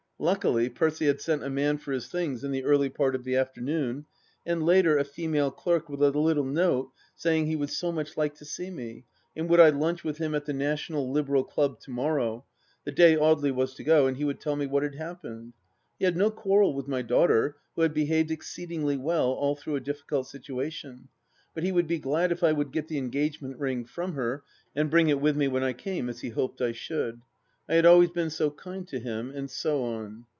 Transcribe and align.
Luckily, 0.23 0.69
Percy 0.69 1.07
had 1.07 1.19
sent 1.19 1.43
a 1.43 1.49
man 1.49 1.79
for 1.79 1.91
his 1.91 2.07
things 2.07 2.43
in 2.43 2.51
the 2.51 2.63
early 2.63 2.89
part 2.89 3.15
of 3.15 3.23
the 3.23 3.35
afternoon, 3.35 4.05
and 4.45 4.61
later 4.63 4.95
a 4.95 5.03
female 5.03 5.49
clerk 5.49 5.89
with 5.89 5.99
a 6.03 6.11
little 6.11 6.43
note 6.45 6.91
saying 7.15 7.47
he 7.47 7.55
would 7.55 7.71
so 7.71 7.91
much 7.91 8.15
like 8.15 8.35
to 8.35 8.45
see 8.45 8.69
me, 8.69 9.05
and 9.35 9.49
would 9.49 9.59
I 9.59 9.69
lunch 9.71 10.03
with 10.03 10.19
him 10.19 10.35
at 10.35 10.45
the 10.45 10.53
National 10.53 11.09
Liberal 11.11 11.43
Club 11.43 11.79
to 11.79 11.89
morrow— 11.89 12.45
^the 12.87 12.93
day 12.93 13.15
Audely 13.15 13.49
was 13.51 13.73
to 13.73 13.83
go— 13.83 14.05
and 14.05 14.15
he 14.15 14.23
would 14.23 14.39
tell 14.39 14.55
me 14.55 14.67
what 14.67 14.83
had 14.83 14.93
happened. 14.93 15.53
He 15.97 16.05
had 16.05 16.15
no 16.15 16.29
quarrel 16.29 16.75
with 16.75 16.87
my 16.87 17.01
daughter, 17.01 17.57
who 17.75 17.81
had 17.81 17.95
behaved 17.95 18.29
exceedingly 18.29 18.97
well 18.97 19.31
all 19.31 19.55
through 19.55 19.77
a 19.77 19.79
difficult 19.79 20.27
situation, 20.27 21.07
but 21.55 21.63
he 21.63 21.71
would 21.71 21.87
be 21.87 21.97
glad 21.97 22.31
if 22.31 22.43
I 22.43 22.51
would 22.51 22.71
get 22.71 22.87
the 22.87 22.99
engagement 22.99 23.57
ring 23.57 23.85
from 23.85 24.13
her 24.13 24.43
and 24.75 24.91
bring 24.91 25.09
it 25.09 25.19
with 25.19 25.35
me 25.35 25.47
when 25.47 25.63
I 25.63 25.73
came, 25.73 26.09
as 26.09 26.21
he 26.21 26.29
hoped 26.29 26.61
I 26.61 26.73
should. 26.73 27.21
I 27.69 27.75
had 27.75 27.85
always 27.85 28.09
been 28.09 28.29
so 28.31 28.49
jcind 28.51 28.87
to 28.87 28.99
him... 28.99 29.29
and 29.33 29.49
so 29.49 29.83
on. 29.83 30.25